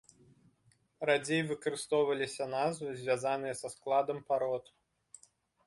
Радзей 1.09 1.41
выкарыстоўваліся 1.51 2.43
назвы, 2.55 2.87
звязаныя 3.03 3.55
са 3.63 3.67
складам 3.77 4.17
парод. 4.33 4.65